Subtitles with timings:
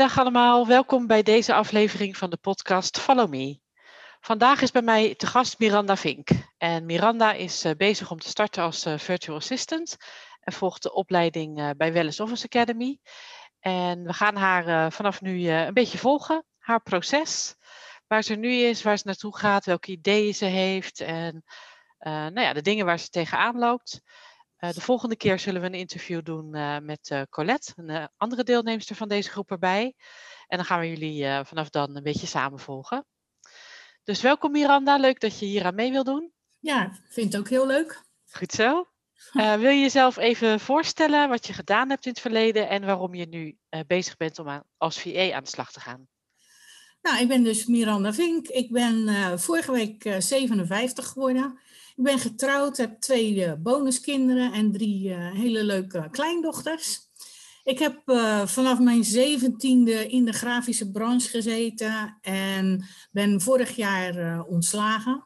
[0.00, 3.60] Goedemiddag allemaal, welkom bij deze aflevering van de podcast Follow Me.
[4.20, 6.28] Vandaag is bij mij te gast Miranda Vink.
[6.58, 9.96] En Miranda is uh, bezig om te starten als uh, virtual assistant
[10.40, 12.98] en volgt de opleiding uh, bij Wellness Office Academy.
[13.58, 17.54] En we gaan haar vanaf nu een beetje volgen, haar proces,
[18.06, 21.44] waar ze nu is, waar ze naartoe gaat, welke ideeën ze heeft en
[21.98, 24.00] nou ja, de dingen waar ze tegenaan loopt.
[24.60, 28.44] Uh, de volgende keer zullen we een interview doen uh, met uh, Colette, een andere
[28.44, 29.94] deelnemster van deze groep erbij.
[30.46, 33.06] En dan gaan we jullie vanaf dan een beetje samenvolgen.
[34.04, 36.32] Dus welkom Miranda, leuk dat je hier aan mee wil doen.
[36.58, 38.02] Ja, vind het ook heel leuk.
[38.30, 38.88] Goed zo.
[39.32, 43.26] wil je jezelf even voorstellen wat je gedaan hebt in het verleden en waarom je
[43.26, 46.08] nu bezig bent om aan, als VA aan de slag te gaan?
[47.02, 48.48] Nou, ik ben dus Miranda Vink.
[48.48, 51.60] Ik ben vorige week 57 geworden.
[52.00, 57.00] Ik ben getrouwd, heb twee uh, bonuskinderen en drie uh, hele leuke kleindochters.
[57.64, 64.44] Ik heb uh, vanaf mijn zeventiende in de grafische branche gezeten en ben vorig jaar
[64.44, 65.24] ontslagen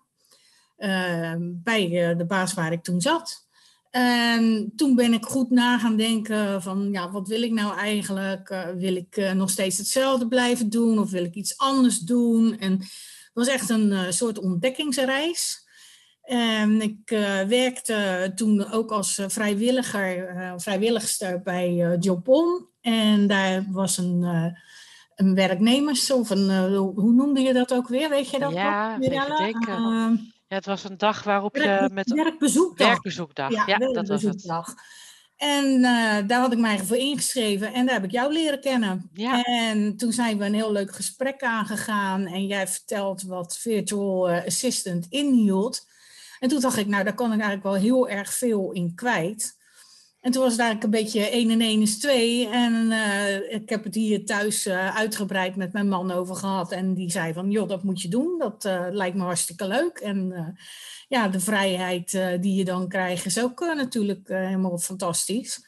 [1.42, 3.48] bij de baas waar ik toen zat.
[3.90, 8.72] En toen ben ik goed na gaan denken van, ja, wat wil ik nou eigenlijk?
[8.76, 12.58] wil ik nog steeds hetzelfde blijven doen of wil ik iets anders doen?
[12.58, 15.63] En het was echt een soort ontdekkingsreis.
[16.24, 22.66] En ik uh, werkte toen ook als eh, vrijwilliger, uh, vrijwilligster bij uh, Jobon.
[22.80, 24.22] En daar was een,
[25.14, 28.08] een werknemers, of een, hoe noemde je dat ook weer?
[28.08, 29.12] Weet je dat ja, nog?
[29.12, 32.12] Ja, ja, het was een dag waarop je met...
[32.12, 32.86] Werkbezoekdag.
[32.86, 34.06] Werkbezoekdag, ja, ja werkbezoekdag.
[34.06, 34.82] dat was het.
[35.36, 35.82] En
[36.26, 39.10] daar had ik mij voor ingeschreven en daar heb ik jou leren kennen.
[39.12, 39.42] Ja.
[39.42, 45.06] En toen zijn we een heel leuk gesprek aangegaan en jij vertelt wat Virtual Assistant
[45.08, 45.86] inhield.
[46.44, 49.56] En toen dacht ik, nou, daar kan ik eigenlijk wel heel erg veel in kwijt.
[50.20, 52.48] En toen was het eigenlijk een beetje 1 en 1 is 2.
[52.48, 56.72] En uh, ik heb het hier thuis uh, uitgebreid met mijn man over gehad.
[56.72, 58.38] En die zei van, joh, dat moet je doen.
[58.38, 59.98] Dat uh, lijkt me hartstikke leuk.
[59.98, 60.56] En
[61.08, 62.10] ja, de vrijheid
[62.40, 65.66] die je dan krijgt is ook natuurlijk helemaal fantastisch.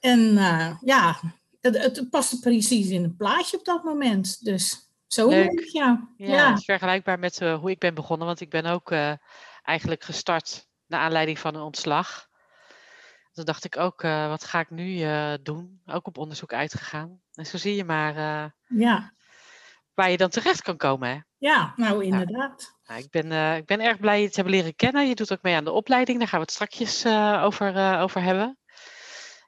[0.00, 0.34] En
[0.80, 1.20] ja,
[1.60, 4.44] het, het paste precies in het plaatje op dat moment.
[4.44, 5.68] Dus zo leuk.
[5.72, 6.08] ja.
[6.16, 6.48] Ja, ja.
[6.48, 8.26] Het is vergelijkbaar met hoe ik ben begonnen.
[8.26, 8.92] Want ik ben ook
[9.66, 12.28] eigenlijk gestart naar aanleiding van een ontslag.
[13.32, 15.80] Toen dacht ik ook, uh, wat ga ik nu uh, doen?
[15.86, 17.20] Ook op onderzoek uitgegaan.
[17.32, 18.50] En zo zie je maar uh,
[18.80, 19.12] ja.
[19.94, 21.08] waar je dan terecht kan komen.
[21.08, 21.18] Hè?
[21.36, 22.76] Ja, nou inderdaad.
[22.84, 25.08] Nou, ik, ben, ik ben erg blij je te hebben leren kennen.
[25.08, 26.18] Je doet ook mee aan de opleiding.
[26.18, 27.06] Daar gaan we het strakjes
[27.42, 28.58] over, over hebben.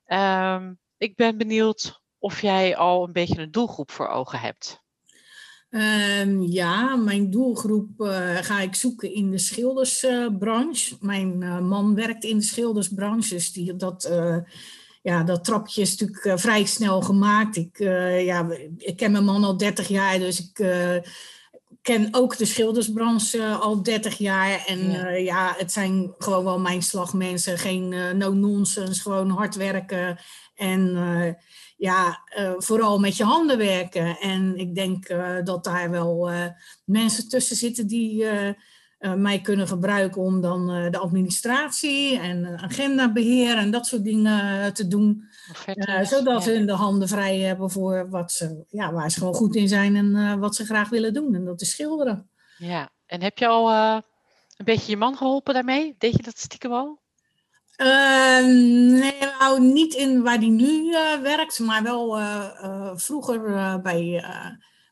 [0.06, 4.82] Um, ik ben benieuwd of jij al een beetje een doelgroep voor ogen hebt.
[5.70, 10.96] Um, ja, mijn doelgroep uh, ga ik zoeken in de schildersbranche.
[11.00, 14.10] Mijn uh, man werkt in de schildersbranche, dus die, dat,
[15.02, 17.56] ja, dat trapje is natuurlijk vrij snel gemaakt.
[17.56, 17.78] Ik,
[18.24, 18.46] ja,
[18.76, 20.54] ik ken mijn man al 30 jaar, dus ik
[21.82, 24.64] ken ook de schildersbranche al 30 jaar.
[24.66, 25.08] En ja.
[25.08, 30.18] ja, het zijn gewoon wel mijn slagmensen, geen no-nonsense, gewoon hard werken.
[30.54, 30.96] En
[31.78, 34.18] ja, uh, vooral met je handen werken.
[34.18, 36.44] En ik denk uh, dat daar wel uh,
[36.84, 38.26] mensen tussen zitten die
[39.16, 45.24] mij kunnen gebruiken om dan de administratie en agendabeheer en dat soort dingen te doen.
[46.02, 49.68] zodat ze de handen vrij hebben voor wat ze, ja, waar ze gewoon goed in
[49.68, 51.34] zijn en wat ze graag willen doen.
[51.34, 52.30] En dat is schilderen.
[52.56, 53.72] Ja, en heb je al
[54.56, 55.94] een beetje je man geholpen daarmee?
[55.98, 57.00] Deed je dat stiekem al?
[57.78, 58.44] Uh,
[59.00, 63.40] nee, nou niet in waar die nu uh, werkt, maar wel uh, uh, vroeger
[63.82, 64.24] bij,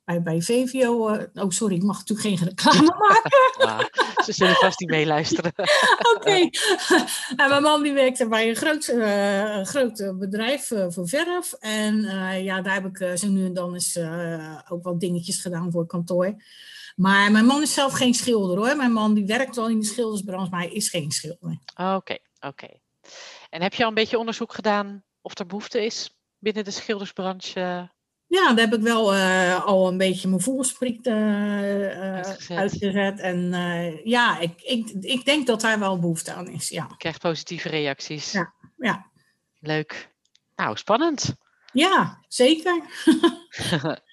[0.04, 1.18] bij, bij VVO.
[1.34, 3.30] oh, sorry, ik mag natuurlijk geen reclame maken.
[3.58, 5.52] Ah, ze zullen vast niet meeluisteren.
[6.16, 6.48] Oké.
[7.36, 7.48] Okay.
[7.48, 8.84] mijn man die werkte bij een groot,
[9.68, 11.52] groot bedrijf voor verf.
[11.52, 12.00] En
[12.42, 13.98] ja, daar heb ik zo nu en dan eens
[14.68, 16.34] ook wat dingetjes gedaan voor kantoor.
[16.96, 18.76] Maar mijn man is zelf geen schilder hoor.
[18.76, 21.58] Mijn man die werkt wel in de schildersbranche, maar hij is geen schilder.
[21.76, 21.94] Oké.
[21.94, 22.20] Okay.
[22.40, 22.68] Oké.
[23.50, 27.94] En heb je al een beetje onderzoek gedaan of er behoefte is binnen de schildersbranche?
[28.26, 32.56] Ja, daar heb ik wel uh, al een beetje mijn voelspriet uh, uitgezet.
[32.56, 33.20] uitgezet.
[33.20, 36.68] En uh, ja, ik, ik, ik denk dat daar wel behoefte aan is.
[36.68, 36.86] Ja.
[36.88, 38.32] Je krijgt positieve reacties.
[38.32, 39.10] Ja, ja.
[39.60, 40.14] Leuk.
[40.56, 41.34] Nou, spannend.
[41.72, 42.82] Ja, zeker.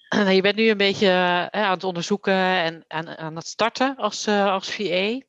[0.35, 1.11] je bent nu een beetje
[1.51, 5.21] aan het onderzoeken en aan, aan het starten als, als VA.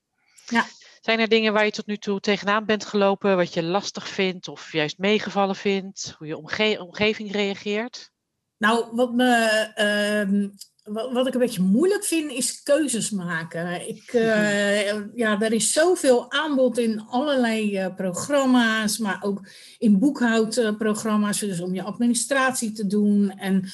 [0.47, 0.67] Ja.
[1.05, 4.49] Zijn er dingen waar je tot nu toe tegenaan bent gelopen, wat je lastig vindt
[4.49, 8.11] of juist meegevallen vindt, hoe je omge omgeving reageert?
[8.57, 9.35] Nou, wat, me,
[9.75, 10.49] ehm,
[10.83, 13.89] wat, wat, ik een beetje moeilijk vind, is keuzes maken.
[13.89, 14.93] Ik, uh,
[15.23, 19.49] ja, er is zoveel aanbod in allerlei uh, programma's, maar ook
[19.79, 23.31] in boekhoudprogramma's, dus om je administratie te doen.
[23.31, 23.69] En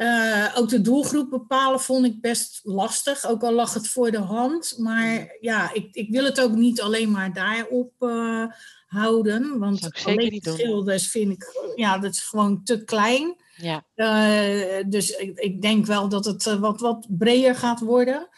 [0.00, 4.18] uh, ook de doelgroep bepalen vond ik best lastig, ook al lag het voor de
[4.18, 4.74] hand.
[4.78, 8.44] Maar ja, ik, ik wil het ook niet alleen maar daarop uh,
[8.86, 9.58] houden.
[9.58, 13.36] Want alleen schilders vind ik, ja, dat is gewoon te klein.
[13.56, 13.84] Ja.
[13.96, 18.28] Uh, dus ik, ik, denk wel dat het wat, wat breder gaat worden.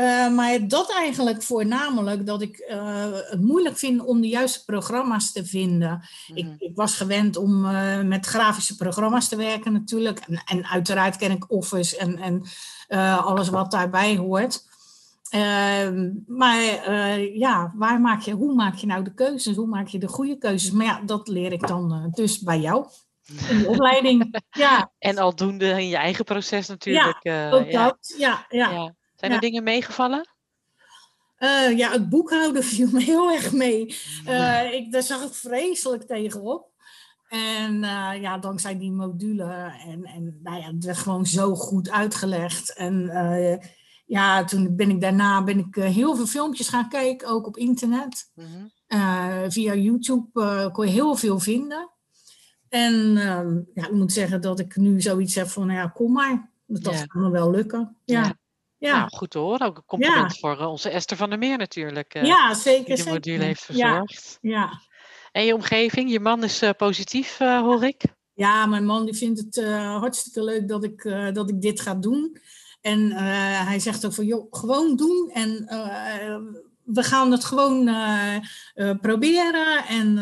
[0.00, 5.32] Uh, maar dat eigenlijk voornamelijk dat ik uh, het moeilijk vind om de juiste programma's
[5.32, 6.08] te vinden.
[6.26, 6.36] Mm.
[6.36, 10.18] Ik, ik, was gewend om uh, met grafische programma's te werken natuurlijk.
[10.18, 12.42] En, en uiteraard ken ik Office en, en
[13.24, 14.68] alles wat daarbij hoort.
[15.30, 16.88] Ehm, maar
[17.34, 19.56] ja, waar maak je, hoe maak je nou de keuzes?
[19.56, 20.70] Hoe maak je de goede keuzes?
[20.70, 22.86] Maar ja, dat leer ik dan dus bij jou.
[23.48, 24.38] In de opleiding.
[24.50, 24.90] Ja.
[24.98, 27.18] En aldoende in je eigen proces natuurlijk.
[27.22, 28.14] Ja, ook dat.
[28.18, 28.46] ja.
[28.48, 28.70] ja.
[28.70, 28.94] ja.
[29.20, 30.28] Zijn er dingen meegevallen?
[31.38, 33.96] Uh, ja, het boekhouden viel me heel erg mee.
[34.26, 36.68] Uh, ik, daar zag ik vreselijk tegenop.
[37.28, 39.72] En uh, ja, dankzij die module.
[39.86, 42.74] En, en nou ja, het werd gewoon zo goed uitgelegd.
[42.74, 43.10] En
[44.06, 48.30] ja, toen ben ik daarna ben ik heel veel filmpjes gaan kijken, ook op internet.
[48.34, 48.70] -hmm.
[49.50, 51.90] via YouTube kon je heel veel vinden.
[52.68, 53.12] En
[53.74, 56.50] ja, ik moet zeggen dat ik nu zoiets heb van, nou ja, kom maar.
[56.66, 57.06] Dat ja.
[57.08, 57.96] me wel lukken.
[58.04, 58.22] ja.
[58.22, 58.39] ja.
[58.80, 58.96] Ja.
[58.98, 59.66] Nou, goed te horen.
[59.66, 62.14] Ook een compliment voor uh, onze Esther van der Meer natuurlijk.
[62.14, 62.96] Uh, ja, zeker.
[62.96, 64.38] Die de module heeft verzorgd.
[64.40, 64.50] Ja.
[64.50, 64.80] ja.
[65.32, 68.02] En je omgeving, je man is uh, positief, hoor ik.
[68.34, 72.38] Ja, mijn man die vindt het hartstikke leuk dat ik, dat ik dit ga doen.
[72.80, 73.12] En
[73.66, 75.30] hij zegt ook van, joh, gewoon doen.
[75.32, 75.50] En
[76.84, 77.84] we gaan het gewoon
[79.00, 79.84] proberen.
[79.86, 80.14] En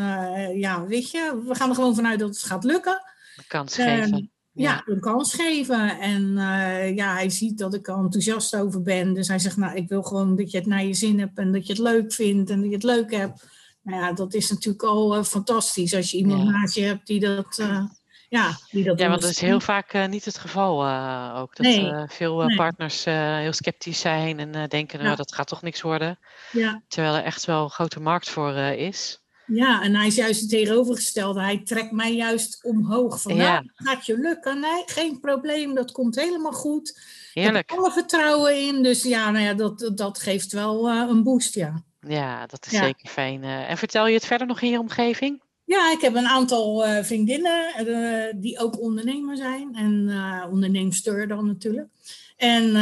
[0.58, 3.02] ja, weet je, we gaan er gewoon vanuit dat het gaat lukken.
[3.46, 6.00] Kans geven ja, een kans geven.
[6.00, 9.14] En uh, ja, hij ziet dat ik er enthousiast over ben.
[9.14, 11.52] Dus hij zegt, nou, ik wil gewoon dat je het naar je zin hebt en
[11.52, 13.46] dat je het leuk vindt en dat je het leuk hebt.
[13.82, 16.50] Nou ja, dat is natuurlijk al uh, fantastisch als je iemand ja.
[16.50, 17.58] naast je hebt die dat...
[17.60, 17.84] Uh,
[18.28, 20.88] ja, die dat ja, want dat is heel vaak niet het geval
[21.36, 21.56] ook.
[21.56, 21.92] Dat nee.
[22.06, 22.56] veel nee.
[22.56, 25.16] partners heel sceptisch zijn en denken, nou, ja.
[25.16, 26.18] dat gaat toch niks worden.
[26.52, 26.82] Ja.
[26.88, 29.20] Terwijl er echt wel een grote markt voor is.
[29.48, 31.40] Ja, en hij is juist het tegenovergestelde.
[31.40, 33.22] Hij trekt mij juist omhoog.
[33.22, 33.52] Van, ja.
[33.52, 34.60] nou, gaat je lukken?
[34.60, 35.74] Nee, geen probleem.
[35.74, 37.00] Dat komt helemaal goed.
[37.32, 37.64] Heerlijk.
[37.64, 38.82] Ik heb alle vertrouwen in.
[38.82, 41.82] Dus ja, nou ja dat, dat geeft wel uh, een boost, ja.
[42.00, 42.82] Ja, dat is ja.
[42.82, 43.42] zeker fijn.
[43.42, 45.40] Uh, en vertel je het verder nog in je omgeving?
[45.68, 49.74] Ja, ik heb een aantal uh, vriendinnen die ook ondernemer zijn.
[49.74, 50.10] En
[50.50, 51.88] onderneemster dan natuurlijk.
[52.36, 52.74] En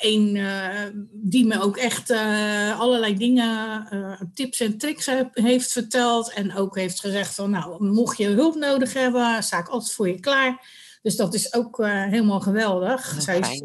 [0.00, 0.40] een
[1.12, 2.10] die me ook echt
[2.78, 3.86] allerlei dingen,
[4.34, 6.32] tips en tricks heeft verteld.
[6.32, 10.08] En ook heeft gezegd van, nou, mocht je hulp nodig hebben, sta ik altijd voor
[10.08, 10.66] je klaar.
[11.02, 13.16] Dus dat is ook helemaal geweldig.
[13.18, 13.62] Zij is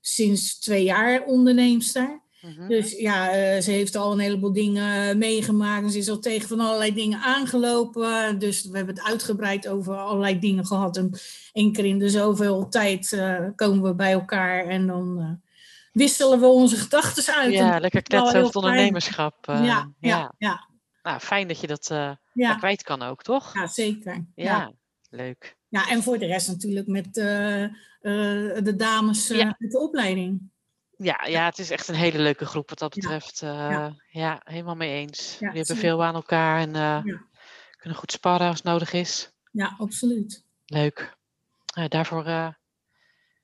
[0.00, 2.20] sinds twee jaar onderneemster.
[2.40, 2.68] Mhm.
[2.68, 5.84] Dus ja, uh, ze heeft al een heleboel dingen meegemaakt.
[5.84, 8.38] En ze is al tegen van allerlei dingen aangelopen.
[8.38, 10.96] Dus we hebben het uitgebreid over allerlei dingen gehad.
[10.96, 11.18] En
[11.52, 15.30] één keer in de zoveel tijd uh, komen we bij elkaar en dan uh,
[15.92, 17.52] wisselen we onze gedachten uit.
[17.52, 19.46] Ja, lekker kletsen over het ondernemerschap.
[19.46, 20.68] Ja, ja, ja, ja.
[21.02, 21.88] Nou, fijn dat je dat
[22.32, 22.54] ja.
[22.54, 23.54] kwijt kan ook, toch?
[23.54, 24.24] Ja, zeker.
[24.34, 24.72] Ja,
[25.10, 25.56] leuk.
[25.68, 30.50] Ja, en voor de rest natuurlijk met de dames met de opleiding.
[31.02, 33.38] Ja, ja, het is echt een hele leuke groep wat dat betreft.
[33.40, 34.40] Ja, uh, ja.
[34.44, 35.36] helemaal mee eens.
[35.38, 37.16] We hebben veel aan elkaar en uh,
[37.76, 39.32] kunnen goed sparren als nodig is.
[39.52, 40.44] Ja, absoluut.
[40.66, 41.16] Leuk.
[41.78, 42.24] Uh, daarvoor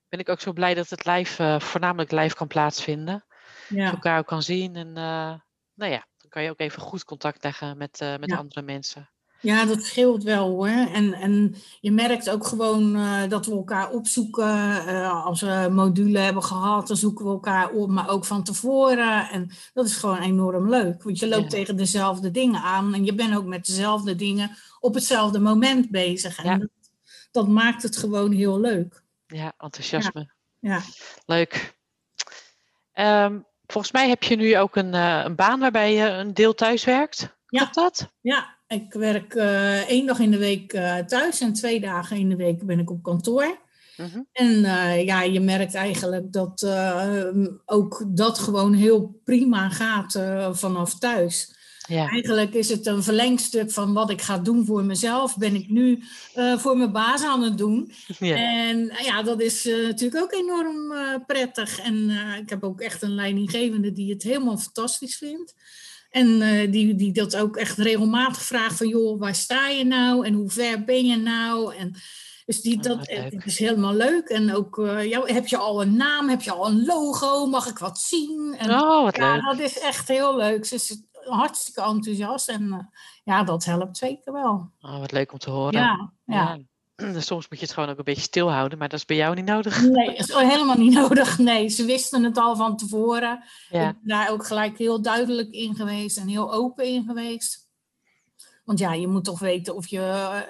[0.09, 3.25] ben ik ook zo blij dat het live, voornamelijk live kan plaatsvinden.
[3.69, 3.77] Ja.
[3.77, 4.77] Dat je elkaar ook kan zien.
[4.77, 9.11] En nou ja, dan kan je ook even goed contact leggen met, met andere mensen.
[9.41, 10.69] Ja, dat scheelt wel hoor.
[10.69, 14.49] En, en je merkt ook gewoon uh, dat we elkaar opzoeken.
[14.87, 19.29] Uh, als we module hebben gehad, dan zoeken we elkaar op, maar ook van tevoren.
[19.31, 21.03] En dat is gewoon enorm leuk.
[21.03, 21.59] Want je loopt ja.
[21.59, 26.39] tegen dezelfde dingen aan en je bent ook met dezelfde dingen op hetzelfde moment bezig.
[26.39, 26.57] En ja.
[26.59, 26.69] dat,
[27.31, 29.03] dat, maakt het gewoon heel leuk.
[29.27, 30.31] Ja, enthousiasme.
[30.61, 30.75] Ja.
[30.75, 30.81] ja.
[31.27, 31.75] Leuk.
[32.95, 36.55] Um, volgens mij heb je nu ook een, uh, een baan waarbij je een deel
[36.55, 37.35] thuis werkt.
[37.47, 38.13] Klopt dat?
[38.21, 42.29] Ja, ik werk uh, één dag in de week uh, thuis en twee dagen in
[42.29, 43.59] de week ben ik op kantoor.
[43.97, 44.23] Uh-huh.
[44.33, 46.67] En uh, ja, je merkt eigenlijk dat
[47.65, 50.21] ook dat gewoon heel prima gaat
[50.53, 51.55] vanaf thuis.
[51.89, 52.09] Ja.
[52.09, 55.37] Eigenlijk is het een verlengstuk van wat ik ga doen voor mezelf.
[55.37, 56.03] Ben ik nu
[56.35, 57.93] eh, voor mijn baas aan het doen.
[58.19, 58.37] Ja.
[58.37, 61.81] En eh, ja, dat is eh, natuurlijk ook enorm eh, prettig.
[61.81, 65.55] En eh, ik heb ook echt een leidinggevende die het helemaal fantastisch vindt.
[66.17, 68.89] En eh, die, die dat ook echt regelmatig vraagt van...
[68.89, 70.27] joh, waar sta je nou?
[70.27, 71.75] En hoe ver ben je nou?
[71.75, 71.95] En
[72.47, 74.29] dus die, Oh, dat het is helemaal leuk.
[74.29, 76.29] En ook, eh, ja, heb je al een naam?
[76.29, 77.47] Heb je al een logo?
[77.47, 78.55] Mag ik wat zien?
[78.59, 79.43] En, Oh, wat ja, leuk.
[79.45, 80.65] dat is echt heel leuk.
[80.65, 82.49] Ze is hartstikke enthousiast.
[82.49, 84.71] En eh, ja, dat helpt zeker wel.
[84.81, 85.81] Oh, wat leuk om te horen.
[85.81, 86.35] Ja, ja.
[86.55, 86.59] Ja.
[87.19, 89.45] Soms moet je het gewoon ook een beetje stilhouden, maar dat is bij jou niet
[89.45, 89.83] nodig.
[89.83, 91.39] Nee, is helemaal niet nodig.
[91.39, 93.33] Nee, ze wisten het al van tevoren.
[93.43, 97.65] Ik Ja, ben daar ook gelijk heel duidelijk in geweest en heel open in geweest.
[98.65, 99.99] Want ja, je moet toch weten of, je,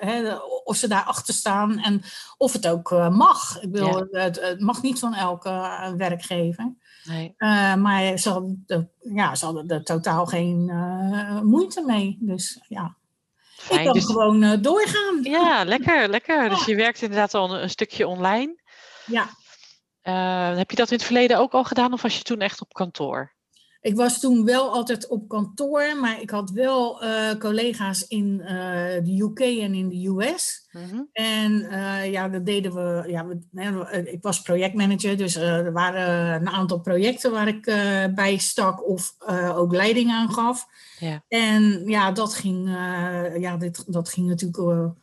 [0.00, 0.34] hè,
[0.64, 2.02] of ze daarachter staan en
[2.36, 3.60] of het ook eh, mag.
[3.62, 4.06] Ik Ja.
[4.10, 6.74] het, het mag niet van elke eh, werkgever.
[7.04, 7.34] nee.
[7.36, 10.64] Eh, maar ze hadden, er- ja, ze hadden er totaal geen
[11.44, 12.16] moeite mee.
[12.20, 12.96] Dus ja,
[13.70, 15.18] ik kan Dus, gewoon eh, doorgaan.
[15.22, 16.48] ja, lekker, lekker.
[16.48, 18.62] Dus je werkt inderdaad al een, een stukje online.
[19.06, 19.28] Ja,
[20.02, 22.60] Eh, heb je dat in het verleden ook al gedaan of was je toen echt
[22.60, 23.34] op kantoor?
[23.86, 28.56] Ik was toen wel altijd op kantoor, maar ik had wel eh, collega's in eh,
[29.04, 30.68] de UK en in de US.
[30.72, 31.02] Mhm.
[31.12, 33.04] En eh, ja, dat deden we.
[33.08, 37.64] Ja, we, ik was projectmanager, dus er waren een aantal projecten waar ik
[38.14, 39.14] bij stak of
[39.54, 40.66] ook leiding aan gaf.
[40.98, 41.24] Ja.
[41.28, 42.68] En ja, dat ging,
[43.38, 44.94] ja, dit, dat ging natuurlijk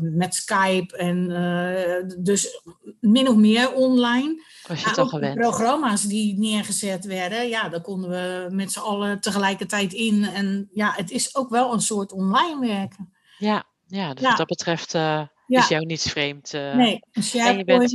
[0.00, 2.60] met Skype en eh, dus
[3.00, 4.42] min of meer online.
[4.68, 5.34] Was je ook de gewend?
[5.38, 10.24] programma's die neergezet werden, ja, daar konden we met z'n allen tegelijkertijd in.
[10.24, 13.12] En ja, het is ook wel een soort online werken.
[13.38, 14.28] Ja, ja, dus Ja.
[14.28, 15.58] wat dat betreft eh, Ja.
[15.60, 16.54] is jou niets vreemd.
[16.54, 16.74] eh.
[16.74, 17.92] Nee, dus en, je bent,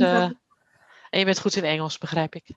[1.10, 2.50] en je bent goed in Engels, begrijp ik.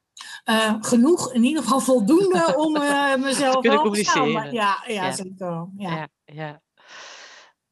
[0.82, 4.16] genoeg, in ieder geval voldoende om eh, mezelf kunnen te staan.
[4.24, 4.54] communiceren.
[4.54, 5.12] Ja, ja, Ja.
[5.12, 5.68] zeker.
[5.78, 5.90] Ja.
[5.96, 6.62] Ja, ja.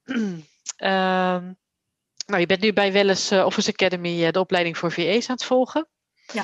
[0.78, 1.54] Ehm,
[2.26, 5.36] nou, je bent nu bij Welles eh, Office Academy eh, de opleiding voor VA's aan
[5.36, 5.88] het volgen.
[6.34, 6.44] Ja.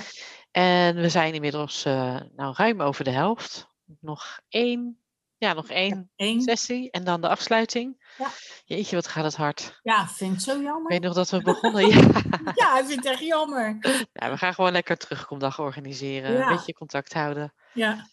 [0.52, 3.68] En we zijn inmiddels eh, nou, ruim over de helft.
[4.00, 5.04] Nog één,
[5.38, 8.12] ja, nog één sessie en dan de afsluiting.
[8.18, 8.28] Ja.
[8.66, 9.80] Jeetje, wat gaat het hard.
[9.84, 10.92] Ja, vind ik zo Ik jammer.
[10.92, 11.88] weet nog dat we begonnen.
[11.88, 12.22] ja.
[12.56, 13.78] Ja, ik vind het echt jammer.
[14.13, 16.32] Ja, we gaan gewoon lekker terugkomdag organiseren.
[16.32, 16.48] Ja.
[16.50, 17.54] Een beetje contact houden.
[17.74, 18.08] Ja.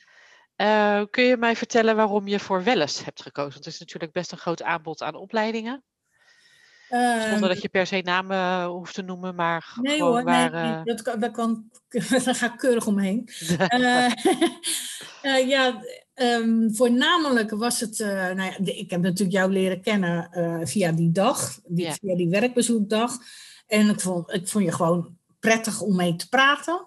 [1.10, 3.52] Kun je mij vertellen waarom je voor Welles hebt gekozen?
[3.52, 5.84] Want het is natuurlijk best een groot aanbod aan opleidingen.
[6.90, 10.50] Zonder Ehm, dat je per se namen hoeft te noemen, maar Nee gewoon hoor, waar...
[10.50, 11.70] nee, nee, eh, dat kan, dat kan,
[12.24, 13.28] daar ga ik keurig omheen.
[13.68, 14.06] Eh,
[15.36, 15.82] eh, ja,
[16.14, 20.92] ehm, voornamelijk was het, eh, nou ja, ik heb natuurlijk jou leren kennen eh, via
[20.92, 21.92] die dag, die, Ja.
[21.92, 23.12] via die werkbezoekdag.
[23.66, 26.86] En ik vond, ik vond je gewoon prettig om mee te praten.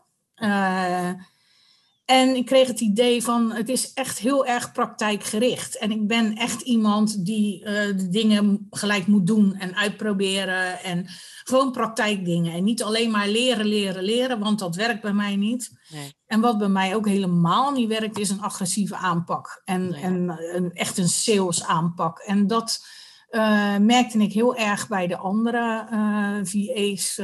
[2.13, 5.77] En ik kreeg het idee van, het is echt heel erg praktijkgericht.
[5.77, 10.79] En ik ben echt iemand die eh, de dingen gelijk moet doen en uitproberen.
[10.79, 11.05] En
[11.43, 12.53] gewoon praktijkdingen.
[12.53, 15.71] En niet alleen maar leren, leren, leren, want dat werkt bij mij niet.
[15.89, 16.13] nee.
[16.25, 19.61] En wat bij mij ook helemaal niet werkt, is een agressieve aanpak.
[19.65, 20.01] En, Nee.
[20.01, 22.19] en een, echt een sales aanpak.
[22.19, 22.85] En dat
[23.29, 27.19] eh, merkte ik heel erg bij de andere eh VA's,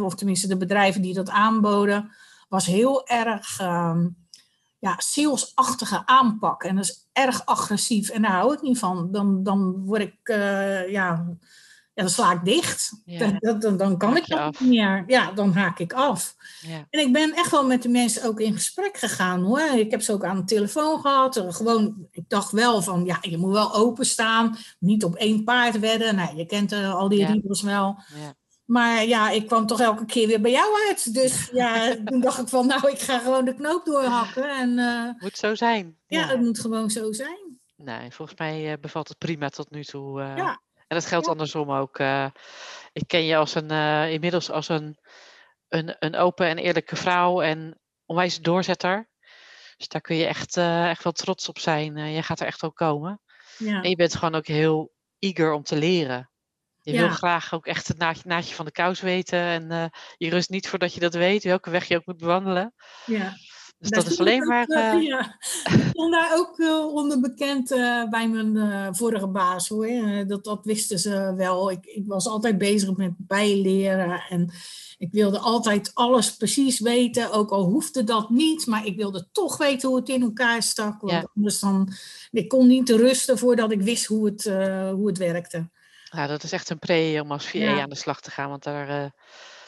[0.00, 2.10] of tenminste de bedrijven die dat aanboden,
[2.48, 4.06] was heel erg ehm,
[4.84, 6.64] ja, salesachtige aanpak.
[6.64, 8.08] En dat is erg agressief.
[8.08, 9.08] En daar hou ik niet van.
[9.12, 11.36] Dan, dan word ik, eh, ja,
[11.94, 13.02] ja, dan sla ik dicht.
[13.04, 13.38] Ja.
[13.40, 15.04] Dan, dan, dan, kan ik dat niet meer.
[15.06, 16.36] Ja, dan haak ik af.
[16.60, 16.86] Ja.
[16.90, 19.60] En ik ben echt wel met de mensen ook in gesprek gegaan hoor.
[19.60, 21.36] Ik heb ze ook aan de telefoon gehad.
[21.36, 24.56] Eh, Gewoon, ik dacht wel van, ja, je moet wel openstaan.
[24.78, 26.14] Niet op één paard wedden.
[26.14, 27.40] Nou, je kent eh, al die Ja.
[27.62, 27.98] wel.
[28.64, 31.14] Maar ja, ik kwam toch elke keer weer bij jou uit.
[31.14, 34.50] Dus ja, toen dacht ik van, nou, ik ga gewoon de knoop doorhakken.
[34.58, 35.98] En eh, Moet zo zijn.
[36.06, 37.58] ja, het moet gewoon zo zijn.
[37.76, 40.20] Nee, volgens mij eh, bevalt het prima tot nu toe.
[40.22, 40.36] eh.
[40.36, 40.60] Ja.
[40.86, 41.30] En dat geldt Ja.
[41.32, 41.98] andersom ook.
[42.92, 43.70] ik ken je als een,
[44.10, 44.98] inmiddels als een,
[45.68, 49.08] een, een open en eerlijke vrouw en onwijs doorzetter.
[49.76, 51.96] Dus daar kun je echt, echt wel trots op zijn.
[51.96, 53.20] Jij gaat er echt wel komen.
[53.58, 56.30] Ja, En je bent gewoon ook heel eager om te leren.
[56.84, 59.38] Je wil graag ook echt het naadje, naadje van de kous weten.
[59.38, 59.84] En eh,
[60.16, 62.74] je rust niet voordat je dat weet, welke weg je ook moet bewandelen.
[63.06, 63.32] ja.
[63.78, 64.66] Dus dat is alleen maar.
[64.66, 65.38] eh, eh, ja.
[65.76, 67.68] Ik stond daar ook eh, onder bekend
[68.10, 69.88] bij mijn vorige baas hoor.
[70.26, 71.70] Dat, dat wisten ze wel.
[71.70, 74.52] Ik, ik was altijd bezig met bijleren en
[74.98, 77.30] ik wilde altijd alles precies weten.
[77.32, 81.00] Ook al hoefde dat niet, maar ik wilde toch weten hoe het in elkaar stak.
[81.00, 81.28] Want Ja.
[81.34, 81.92] anders dan,
[82.30, 84.44] ik kon niet rusten voordat ik wist hoe het,
[84.94, 85.70] hoe het werkte.
[86.14, 87.82] Ja, dat is echt een pre om als VA Ja.
[87.82, 88.48] aan de slag te gaan.
[88.48, 89.10] Want daar, eh,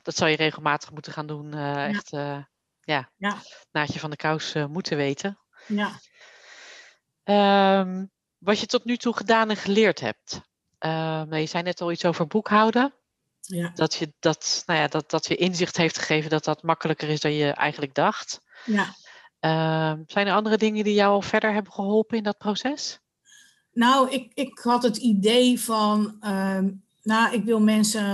[0.02, 1.54] dat zal je regelmatig moeten gaan doen.
[1.54, 2.38] eh, Echt, eh,
[2.80, 3.36] ja, Ja.
[3.70, 5.38] naadje van de kous moeten weten.
[5.66, 5.90] Ja.
[7.24, 8.04] Ehm,
[8.38, 10.40] wat je tot nu toe gedaan en geleerd hebt.
[10.80, 12.94] Uh, nou, je zei net al iets over boekhouden.
[13.40, 13.70] Ja.
[13.74, 17.20] Dat, je, dat, nou ja, dat, dat je inzicht heeft gegeven dat dat makkelijker is
[17.20, 18.40] dan je eigenlijk dacht.
[18.64, 18.84] Ja.
[19.40, 23.00] Uh, zijn er andere dingen die jou al verder hebben geholpen in dat proces?
[23.76, 26.58] Nou, ik, ik had het idee van, uh,
[27.02, 28.04] nou, ik wil mensen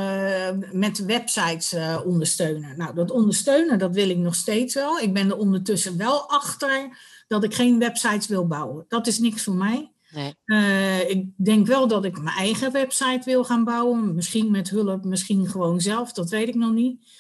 [0.73, 2.77] met websites uh, ondersteunen.
[2.77, 4.99] Nou, dat ondersteunen, dat wil ik nog steeds wel.
[4.99, 8.85] Ik ben er ondertussen wel achter dat ik geen websites wil bouwen.
[8.89, 9.93] Dat is niks voor mij.
[10.11, 10.35] Nee.
[10.45, 14.15] Uh, ik denk wel dat ik mijn eigen website wil gaan bouwen.
[14.15, 16.13] Misschien met hulp, misschien gewoon zelf.
[16.13, 17.11] Dat weet ik nog niet.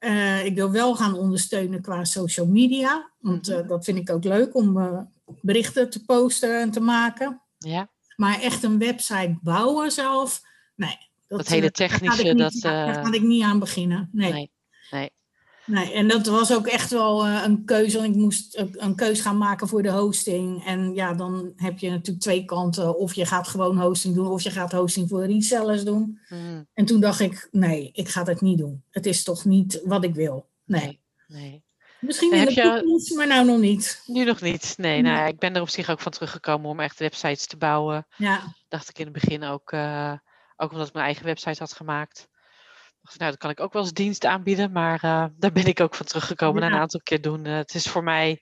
[0.00, 3.10] Uh, ik wil wel gaan ondersteunen qua social media.
[3.20, 5.08] Want uh, dat vind ik ook leuk om
[5.40, 7.40] berichten te posten en te maken.
[7.64, 7.90] Ja.
[8.16, 10.40] Maar echt een website bouwen zelf,
[10.74, 10.98] nee.
[11.28, 12.52] Dat, dat hele technische, daar dat...
[12.60, 14.08] Daar ga ik niet aan beginnen.
[14.12, 14.32] Nee.
[14.32, 14.50] nee.
[14.90, 15.10] nee.
[15.66, 17.98] Nee, en dat was ook echt wel uh, een keuze.
[17.98, 20.64] Want ik moest een keuze gaan maken voor de hosting.
[20.64, 22.98] En ja, dan heb je natuurlijk twee kanten.
[22.98, 26.18] Of je gaat gewoon hosting doen, of je gaat hosting voor resellers doen.
[26.28, 26.66] Mm.
[26.74, 28.82] En toen dacht ik, nee, ik ga het niet doen.
[28.90, 30.48] Het is toch niet wat ik wil.
[30.64, 31.00] Nee.
[31.28, 31.62] nee, nee.
[32.02, 32.62] Misschien in de je...
[32.62, 34.02] toekomst, maar nou nog niet.
[34.06, 34.74] Nu nog niet.
[34.76, 38.06] Nee, nou, ik ben er op zich ook van teruggekomen om echt websites te bouwen.
[38.16, 38.54] Ja.
[38.68, 40.12] Dacht ik in het begin ook, uh,
[40.56, 42.28] ook omdat ik mijn eigen website had gemaakt.
[43.02, 45.80] Dacht, nou, dat kan ik ook wel als dienst aanbieden, maar uh, daar ben ik
[45.80, 46.68] ook van teruggekomen Ja.
[46.68, 47.44] na een aantal keer doen.
[47.44, 48.40] Uh, het is voor mij,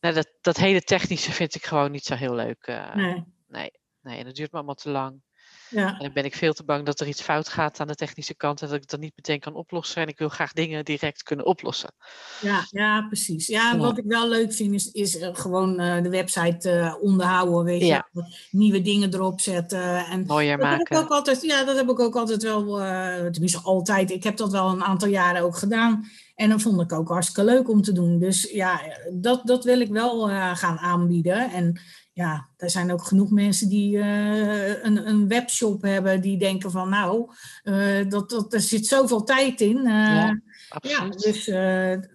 [0.00, 2.66] nou, dat, dat hele technische vind ik gewoon niet zo heel leuk.
[2.94, 3.24] Nee.
[3.48, 5.22] nee, nee, en dat duurt me allemaal te lang.
[5.70, 5.92] Ja.
[5.92, 8.34] En dan ben ik veel te bang dat er iets fout gaat aan de technische
[8.34, 10.02] kant en dat ik dan niet meteen kan oplossen.
[10.02, 11.92] En ik wil graag dingen direct kunnen oplossen.
[12.40, 13.46] Ja, ja, precies.
[13.46, 13.78] Ja, Ja.
[13.78, 17.82] wat ik wel leuk vind is, is eh, gewoon eh, de website eh, onderhouden, weet
[17.82, 18.08] Ja.
[18.12, 18.22] je.
[18.50, 19.96] Nieuwe dingen erop zetten.
[20.06, 21.04] En Mooier dat heb ik maken.
[21.06, 24.10] ook altijd, ja, dat heb ik ook altijd wel, eh, tenminste altijd.
[24.10, 26.04] Ik heb dat wel een aantal jaren ook gedaan.
[26.34, 28.18] En dat vond ik ook hartstikke leuk om te doen.
[28.18, 28.80] Dus ja,
[29.12, 31.50] dat, dat wil ik wel gaan aanbieden.
[31.50, 31.80] En
[32.16, 36.88] ja, er zijn ook genoeg mensen die eh, een, een webshop hebben, die denken van
[36.88, 37.30] nou,
[37.62, 39.76] eh, dat, dat, er zit zoveel tijd in.
[39.76, 40.40] eh, Ja,
[40.80, 41.44] ja, dus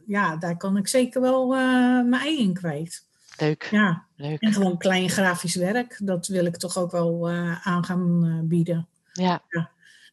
[0.06, 3.06] ja, daar kan ik zeker wel mijn ei in kwijt.
[3.38, 4.42] Leuk, Ja, leuk.
[4.42, 7.30] en gewoon klein grafisch werk, dat wil ik toch ook wel
[7.64, 8.88] aan gaan bieden.
[9.14, 9.42] Ja,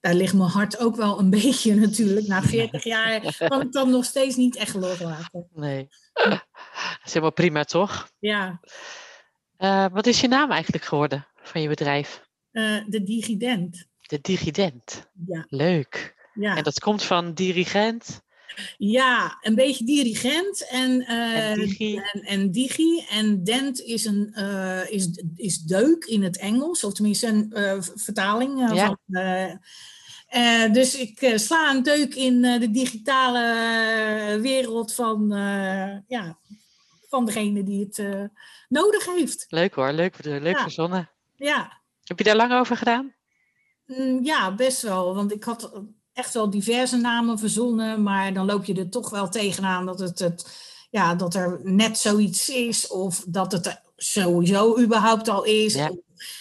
[0.00, 2.26] Daar ligt mijn hart ook wel een beetje natuurlijk.
[2.26, 5.46] Na 40 jaar kan ik dan nog steeds niet echt loslaten.
[5.54, 5.88] nee.
[6.98, 8.08] Dat is helemaal prima, toch?
[8.18, 8.60] Ja,
[9.58, 12.26] Eh, wat is je naam eigenlijk geworden van je bedrijf?
[12.50, 13.86] eh, de digident.
[14.00, 15.08] De Digident.
[15.26, 16.14] Ja, Leuk.
[16.34, 16.56] ja.
[16.56, 18.26] En dat komt van dirigent
[18.76, 21.96] ja, een beetje dirigent en, eh, en digi.
[21.96, 23.04] en, en digi.
[23.10, 24.34] En dent is, een,
[24.88, 28.74] is, is deuk in het Engels, of tenminste een vertaling.
[28.74, 28.98] Ja.
[29.06, 35.28] van, dus ik sla een deuk in de digitale wereld van,
[36.06, 36.38] ja,
[37.08, 38.24] van degene die het eh,
[38.68, 39.46] nodig heeft.
[39.48, 40.62] Leuk hoor, leuk, leuk Ja.
[40.62, 41.10] verzonnen.
[41.36, 41.80] Ja.
[42.04, 43.14] Heb je daar lang over gedaan?
[43.86, 45.14] Mm, Ja, best wel.
[45.14, 45.72] Want ik had
[46.12, 50.18] echt wel diverse namen verzonnen, maar dan loop je er toch wel tegenaan dat, het,
[50.18, 55.74] het, ja, dat er net zoiets is, of dat het er sowieso überhaupt al is.
[55.74, 55.90] Ja.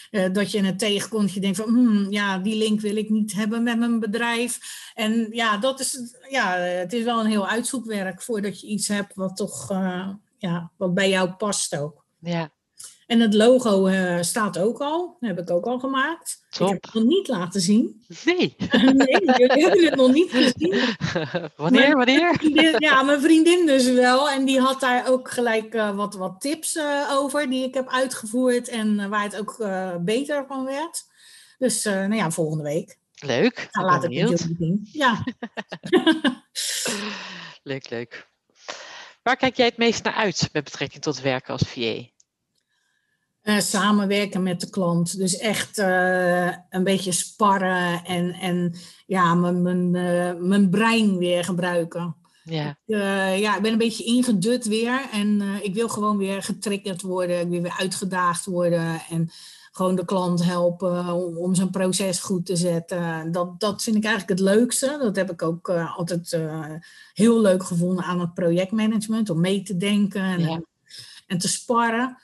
[0.09, 3.33] Eh, dat je het tegenkomt, je denkt van, hmm, ja, die link wil ik niet
[3.33, 4.59] hebben met mijn bedrijf.
[4.93, 5.99] En ja, dat is,
[6.29, 10.71] ja, het is wel een heel uitzoekwerk voordat je iets hebt wat toch, eh, ja,
[10.77, 12.05] wat bij jou past ook.
[12.19, 12.51] Ja,
[13.07, 16.45] En het logo eh, staat ook al, heb ik ook al gemaakt.
[16.51, 18.05] Ik heb het nog niet laten zien.
[18.25, 18.55] nee.
[18.93, 20.81] Nee, jullie hebben het nog niet gezien.
[21.55, 22.81] wanneer, wanneer?
[22.81, 24.29] Ja, mijn vriendin dus wel.
[24.29, 27.89] En die had daar ook gelijk eh, wat, wat tips eh, over die ik heb
[27.89, 28.67] uitgevoerd.
[28.67, 29.57] En waar het ook
[30.01, 31.05] beter van werd.
[31.57, 32.97] Dus nou ja, volgende week.
[33.19, 33.67] Leuk.
[33.71, 34.89] Nou, laat ik het jullie zien.
[34.91, 35.23] Ja.
[37.63, 38.26] Leuk, leuk.
[39.27, 42.03] Waar kijk jij het meest naar uit met betrekking tot werken als VA?
[43.41, 45.17] Eh, samenwerken met de klant.
[45.17, 51.43] Dus echt eh, een beetje sparren en, en ja, mijn, mijn, eh, mijn brein weer
[51.43, 52.15] gebruiken.
[52.43, 52.77] Ja,
[53.35, 55.09] ja, ik ben een beetje ingedut weer.
[55.11, 57.39] En ik wil gewoon weer getriggerd worden.
[57.39, 59.01] Ik wil weer uitgedaagd worden.
[59.09, 59.31] En
[59.77, 63.31] gewoon de klant helpen om, om zijn proces goed te zetten.
[63.31, 64.97] Dat, dat vind ik eigenlijk het leukste.
[65.01, 66.71] Dat heb ik ook eh, altijd eh,
[67.13, 69.29] heel leuk gevonden aan het projectmanagement.
[69.29, 70.61] Om mee te denken en, Ja.
[71.27, 72.17] en te sparren.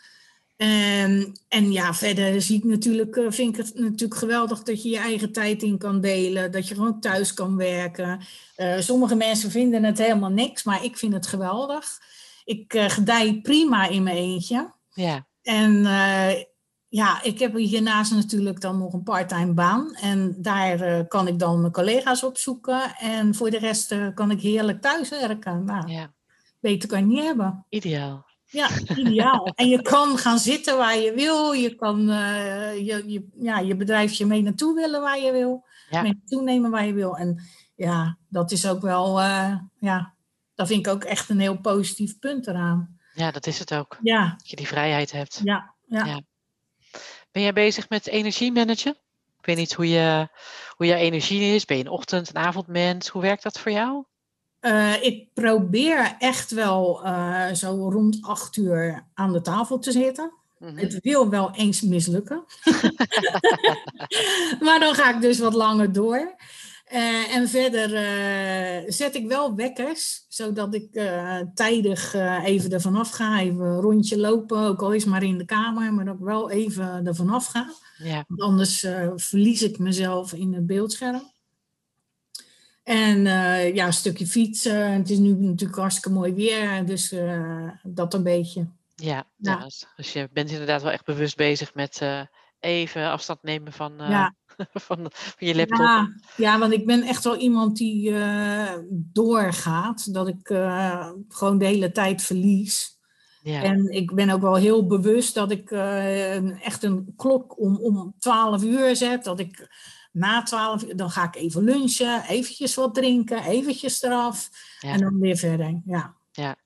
[0.55, 4.89] En, en ja, verder zie ik natuurlijk, eh, vind ik het natuurlijk geweldig dat je
[4.89, 6.51] je eigen tijd in kan delen.
[6.51, 8.19] Dat je gewoon thuis kan werken.
[8.79, 11.99] Sommige mensen vinden het helemaal niks, maar ik vind het geweldig.
[12.45, 14.71] Ik gedij prima in mijn eentje.
[14.93, 15.85] ja, En
[16.93, 19.95] ja, ik heb hiernaast natuurlijk dan nog een parttime baan.
[19.95, 22.95] En daar eh, kan ik dan mijn collega's opzoeken.
[22.95, 25.65] En voor de rest eh, kan ik heerlijk thuiswerken.
[25.65, 26.13] Nou, ja.
[26.59, 27.65] beter kan je niet hebben.
[27.69, 28.25] Ideaal.
[28.45, 29.45] Ja, ideaal.
[29.55, 31.51] en je kan gaan zitten waar je wil.
[31.51, 35.65] Je kan uh, je, je, ja, je bedrijfje mee naartoe willen waar je wil.
[35.89, 36.01] Ja.
[36.01, 37.17] Mee naartoe nemen waar je wil.
[37.17, 37.41] En
[37.75, 39.21] ja, dat is ook wel,
[39.79, 40.13] ja,
[40.55, 42.97] dat vind ik ook echt een heel positief punt eraan.
[43.13, 43.97] Ja, dat is het ook.
[44.01, 44.35] Ja.
[44.37, 45.41] Dat je die vrijheid hebt.
[45.43, 46.05] Ja, ja.
[46.05, 46.21] ja.
[47.33, 48.91] Ben jij bezig met energiemanagen?
[49.39, 50.27] Ik weet niet hoe, je,
[50.75, 51.65] hoe jouw energie is.
[51.65, 53.07] Ben je een ochtend- en avondmens?
[53.07, 54.03] Hoe werkt dat voor jou?
[54.61, 60.33] Uh, ik probeer echt wel uh, zo rond acht uur aan de tafel te zitten.
[60.57, 60.77] Mm -hmm.
[60.77, 62.43] Het wil wel eens mislukken.
[64.65, 66.35] maar dan ga ik dus wat langer door.
[66.93, 67.89] Uh, en verder
[68.93, 70.91] zet ik wel wekkers, zodat ik
[71.53, 73.39] tijdig even ervan af ga.
[73.39, 76.49] Even een rondje lopen, ook al is maar in de kamer, maar dat ik wel
[76.49, 77.73] even ervan af ga.
[77.97, 78.23] Ja.
[78.27, 81.31] Want anders verlies ik mezelf in het beeldscherm.
[82.83, 83.21] En
[83.73, 84.91] ja, een stukje fietsen.
[84.91, 87.15] Het is nu natuurlijk hartstikke mooi weer, dus
[87.83, 88.67] dat een beetje.
[88.95, 89.59] Ja, ja.
[89.59, 92.01] ja, dus je bent inderdaad wel echt bewust bezig met
[92.59, 94.35] even afstand nemen van, ja.
[94.73, 95.77] van, van, je laptop.
[95.77, 98.13] Ja, ja, want ik ben echt wel iemand die
[98.89, 100.13] doorgaat.
[100.13, 100.47] Dat ik
[101.27, 102.97] gewoon de hele tijd verlies.
[103.43, 103.63] Ja.
[103.63, 105.71] En ik ben ook wel heel bewust dat ik
[106.61, 109.23] echt een klok om, om 12 uur zet.
[109.23, 109.67] Dat ik
[110.13, 114.93] na 12 uur, dan ga ik even lunchen, eventjes wat drinken, eventjes eraf Ja.
[114.93, 115.81] en dan weer verder.
[115.85, 116.15] Ja.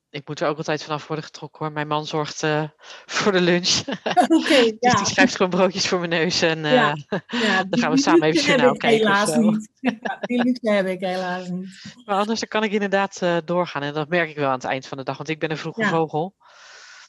[0.09, 1.73] Ik moet er ook altijd vanaf worden getrokken hoor.
[1.73, 2.63] Mijn man zorgt eh,
[3.15, 3.79] voor de lunch.
[4.37, 4.93] Oké, Dus ja.
[4.95, 6.95] die schrijft gewoon broodjes voor mijn neus en eh, Ja,
[7.27, 9.69] ja, dan gaan we samen even journaal ik kijken Helaas niet.
[9.79, 11.93] Ja, die luxe heb ik helaas niet.
[12.05, 13.81] Maar anders dan kan ik inderdaad eh, doorgaan.
[13.81, 15.57] En dat merk ik wel aan het eind van de dag, want ik ben een
[15.57, 16.35] vroege vogel.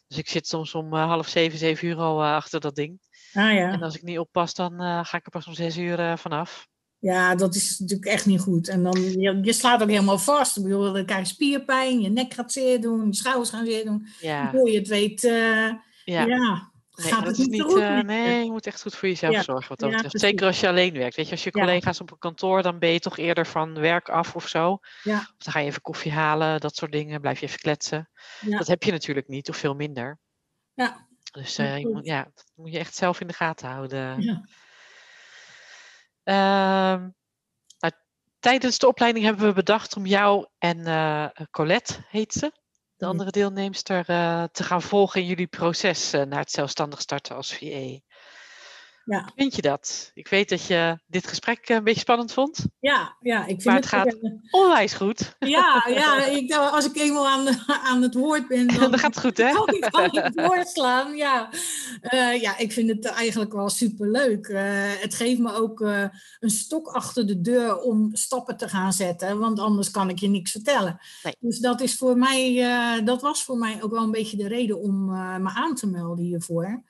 [0.09, 3.01] Dus ik zit soms om eh, half zeven, zeven uur al eh, achter dat ding.
[3.33, 3.73] Ah ja.
[3.73, 6.17] En als ik niet oppas, dan eh, ga ik er pas om zes uur eh,
[6.17, 6.67] vanaf.
[6.99, 8.69] Ja, dat is natuurlijk echt niet goed.
[8.69, 10.57] En dan, je, je slaat ook helemaal vast.
[10.57, 13.85] Ik bedoel, dan krijg je spierpijn, je nek gaat zeer doen, je schouders gaan zeer
[13.85, 14.07] doen.
[14.21, 15.33] Ja, Voor je het weet, eh,
[16.05, 16.71] ja, ja.
[16.99, 19.43] Nee, gaat dat het is niet eh, nee, je moet echt goed voor jezelf Ja,
[19.43, 19.69] zorgen.
[19.69, 20.21] Wat dat betreft.
[20.21, 21.17] Zeker als je alleen werkt.
[21.17, 24.09] Weet je, als je collega's op een kantoor, dan ben je toch eerder van werk
[24.09, 24.79] af of zo.
[25.03, 25.17] Ja.
[25.19, 27.21] Of dan ga je even koffie halen, dat soort dingen.
[27.21, 28.09] Blijf je even kletsen.
[28.41, 28.59] Ja.
[28.59, 30.19] Dat heb je natuurlijk niet, of veel minder.
[30.75, 31.07] Ja.
[31.33, 31.95] Dus Ja, eh, je klopt.
[31.97, 34.23] moet, ja, dat moet je echt zelf in de gaten houden.
[34.23, 34.49] Ja.
[36.29, 37.09] Ehm,
[37.79, 37.93] nou,
[38.39, 42.51] tijdens de opleiding hebben we bedacht om jou en eh, Colette, heet ze,
[42.97, 43.07] de Ja.
[43.07, 47.55] andere deelnemster, eh, te gaan volgen in jullie proces eh, naar het zelfstandig starten als
[47.55, 47.99] VA.
[49.09, 49.29] Ja.
[49.37, 50.11] Vind je dat?
[50.15, 52.67] Ik weet dat je dit gesprek eh, een beetje spannend vond.
[52.81, 54.17] Ja, ja, ik vind Maar het, het gaat
[54.51, 55.37] onwijs goed.
[55.39, 59.25] Ja, ja ik, als ik eenmaal aan, aan het woord ben, dan, Dan gaat het
[59.25, 59.53] goed, hè?
[59.53, 61.17] kan ik kan ik doorslaan.
[61.17, 61.51] Ja.
[62.01, 64.47] Eh, ja, ik vind het eigenlijk wel superleuk.
[64.47, 64.67] Eh
[65.01, 65.81] het geeft me ook
[66.41, 70.29] een stok achter de deur om stappen te gaan zetten, want anders kan ik je
[70.29, 71.01] niks vertellen.
[71.23, 71.37] Nee.
[71.41, 74.81] Dus dat, is voor mij, dat was voor mij ook wel een beetje de reden
[74.81, 75.05] om
[75.43, 76.83] me aan te melden hiervoor.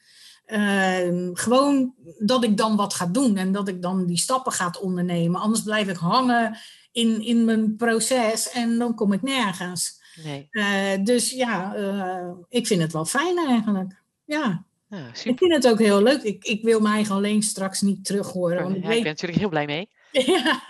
[0.49, 4.75] Eh, gewoon dat ik dan wat ga doen en dat ik dan die stappen ga
[4.81, 5.41] ondernemen.
[5.41, 6.59] Anders blijf ik hangen
[6.93, 10.01] in, in mijn proces en dan kom ik nergens.
[10.25, 10.49] Nee.
[10.51, 14.03] Eh, dus ja, eh, ik vind het wel fijn eigenlijk.
[14.25, 16.23] Ja, Ja, ik vind het ook heel leuk.
[16.23, 18.63] Ik, ik wil eigen alleen straks niet terug horen.
[18.63, 19.89] Want ik Ja, ik ben natuurlijk heel blij mee.
[20.35, 20.63] ja,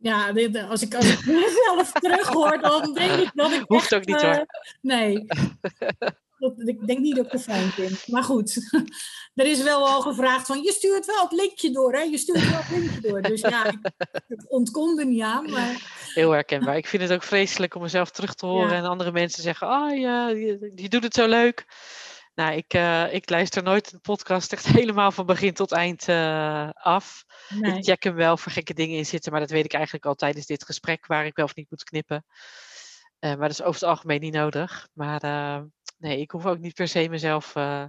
[0.00, 3.64] ja dit, als, ik, als ik mezelf terug hoor, dan denk ik dat ik.
[3.66, 4.46] Hoeft echt, ook niet, eh, hoor.
[4.80, 5.24] nee.
[6.56, 8.08] Ik denk niet dat ik het fijn vind.
[8.08, 8.56] Maar goed,
[9.34, 12.00] er is wel al gevraagd van je stuurt wel het linkje door, hè?
[12.00, 13.22] Je stuurt wel het linkje door.
[13.22, 13.78] Dus ja, ik,
[14.48, 15.50] ontkom er niet aan.
[15.50, 16.76] Maar Heel herkenbaar.
[16.76, 18.76] Ik vind het ook vreselijk om mezelf terug te horen Ja.
[18.76, 21.66] en andere mensen zeggen: Oh ja, je, je doet het zo leuk.
[22.34, 26.68] Nou, ik, eh, ik luister nooit de podcast echt helemaal van begin tot eind eh,
[26.72, 27.24] af.
[27.48, 27.76] nee.
[27.76, 30.14] Ik check hem wel voor gekke dingen in zitten, maar dat weet ik eigenlijk al
[30.14, 32.24] tijdens dit gesprek waar ik wel of niet moet knippen.
[33.18, 34.88] Eh, maar dat is over het algemeen niet nodig.
[34.92, 35.20] Maar
[36.02, 37.84] nee, ik hoef ook niet per se mezelf eh,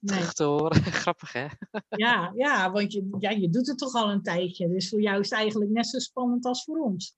[0.00, 0.16] nee.
[0.16, 0.82] terug te horen.
[1.02, 1.46] Grappig hè?
[1.88, 4.68] Ja, ja, want je, ja, je doet het toch al een tijdje.
[4.68, 7.16] Dus voor jou is het eigenlijk net zo spannend als voor ons.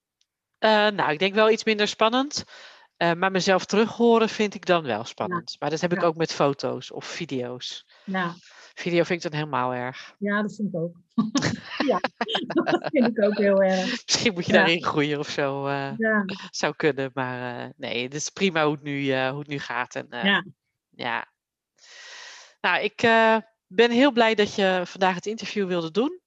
[0.59, 2.45] Eh, nou, ik denk wel iets minder spannend.
[2.97, 5.57] Eh, maar mezelf terug horen vind ik dan wel spannend.
[5.59, 6.07] Maar dat heb ik Ja.
[6.07, 7.87] ook met foto's of video's.
[8.05, 8.35] Ja,
[8.79, 10.15] Video vind ik dan helemaal erg.
[10.19, 10.97] ja dat vind ik ook.
[11.91, 12.01] ja,
[12.47, 13.91] dat vind ik ook heel erg.
[14.07, 14.59] Misschien moet je Ja.
[14.59, 15.67] daarin groeien of zo.
[15.67, 17.11] eh, Ja, zou kunnen.
[17.15, 19.95] Maar eh, nee, het is prima hoe het nu, eh, hoe het nu gaat.
[19.95, 20.45] En, Ja.
[20.91, 21.27] ja.
[22.61, 23.01] Nou, ik
[23.67, 26.21] ben heel blij dat je vandaag het interview wilde doen.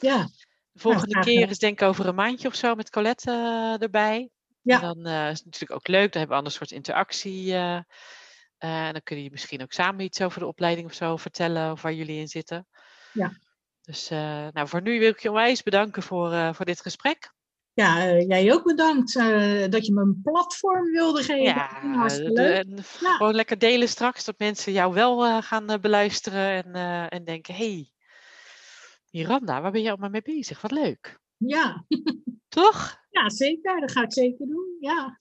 [0.00, 0.28] ja,
[0.72, 4.30] De volgende keer is denk ik over een maandje of zo met Colette erbij.
[4.62, 4.74] Ja.
[4.74, 6.12] En dan is het natuurlijk ook leuk.
[6.12, 7.54] Dan hebben we een ander soort interactie.
[8.58, 11.16] Eh, eh, en dan kunnen jullie misschien ook samen iets over de opleiding of zo
[11.16, 11.72] vertellen.
[11.72, 12.66] Of waar jullie in zitten.
[13.12, 13.32] Ja.
[13.82, 17.32] Dus eh, nou, voor nu wil ik je onwijs bedanken voor, eh, voor dit gesprek.
[17.72, 19.14] Ja, jij ook bedankt
[19.70, 21.42] dat je me een platform wilde geven.
[21.42, 21.68] Ja,
[22.08, 22.64] de,
[23.00, 23.16] ja.
[23.16, 26.74] gewoon lekker delen straks, dat mensen jou wel gaan beluisteren en,
[27.10, 27.90] en denken, hey,
[29.10, 30.60] Miranda, waar ben je allemaal mee bezig?
[30.60, 31.20] Wat leuk.
[31.36, 31.84] Ja.
[32.48, 32.96] Toch?
[33.10, 33.80] Ja, zeker.
[33.80, 34.76] Dat ga ik zeker doen.
[34.80, 35.18] Ja.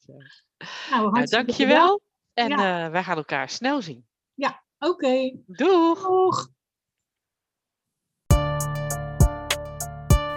[0.89, 2.01] Nou, nou dankjewel.
[2.33, 2.89] En ja.
[2.89, 4.07] wij gaan elkaar snel zien.
[4.33, 4.91] Ja, oké.
[4.91, 5.43] Okay.
[5.45, 6.01] Doeg.
[6.01, 6.51] Doeg.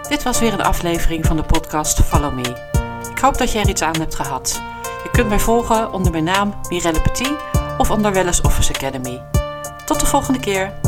[0.09, 2.75] Dit was weer een aflevering van de podcast Follow Me.
[3.11, 4.61] Ik hoop dat je er iets aan hebt gehad.
[5.03, 7.35] Je kunt mij volgen onder mijn naam Mirelle Petit
[7.77, 9.21] of onder Wellness Office Academy.
[9.85, 10.86] Tot de volgende keer.